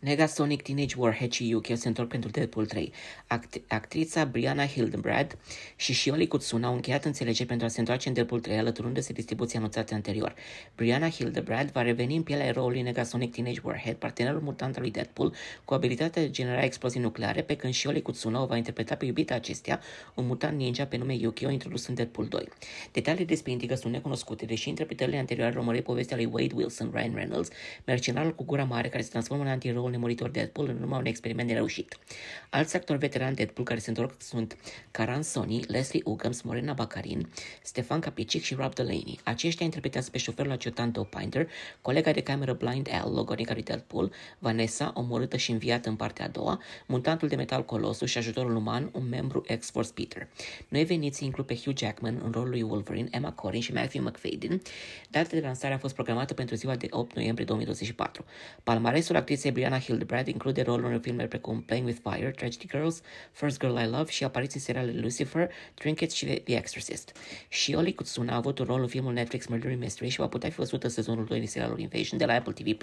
[0.00, 2.92] Negasonic, Teenage Warhead și Yukio se întorc pentru Deadpool 3.
[3.26, 5.38] Act- actrița Brianna Hildenbrand
[5.76, 9.58] și Shioli Kutsuna au încheiat înțelegeri pentru a se întoarce în Deadpool 3, alăturându-se distribuția
[9.58, 10.34] anunțată anterior.
[10.76, 15.34] Brianna Hildenbrand va reveni în pielea eroului Negasonic Teenage Warhead, partenerul mutant al lui Deadpool,
[15.64, 19.34] cu abilitatea de genera explozii nucleare, pe când Shioli Kutsuna o va interpreta pe iubita
[19.34, 19.80] acestea,
[20.14, 22.48] un mutant ninja pe nume Yukio, introdus în Deadpool 2.
[22.92, 27.48] Detalii despre intrigă sunt necunoscute, deși interpretările anterioare urmăresc povestea lui Wade Wilson, Ryan Reynolds,
[27.84, 29.48] mercenarul cu gura mare care se transformă în
[29.90, 31.98] anti nemuritor Deadpool în urma unui experiment nereușit.
[32.50, 34.56] Alți actori veterani Deadpool care se întorc sunt
[34.90, 37.28] Karan Sony, Leslie Uggams, Morena Baccarin,
[37.62, 39.20] Stefan Capicic și Rob Delaney.
[39.24, 41.46] Aceștia interpretează pe șoferul adjutant O'Pinder,
[41.82, 46.28] colega de cameră Blind Al, logonica lui Deadpool, Vanessa, omorâtă și înviată în partea a
[46.28, 50.28] doua, mutantul de metal Colossus și ajutorul uman, un membru X-Force Peter.
[50.68, 54.62] Noi veniți includ pe Hugh Jackman în rolul lui Wolverine, Emma Corrin și Matthew McFadden.
[55.10, 58.24] Data de lansare a fost programată pentru ziua de 8 noiembrie 2024.
[58.62, 63.00] Palmaresul actriței Brianna Hildebrand include roluri în filme precum Playing with Fire, Tragedy Girls,
[63.32, 67.16] First Girl I Love și apariții în serialele Lucifer, Trinkets și The Exorcist.
[67.48, 70.50] Și Oli Kutsuna a avut un rol în filmul Netflix Murder Mystery și va putea
[70.50, 72.76] fi văzută sezonul 2 din serialul Invasion de la Apple TV+.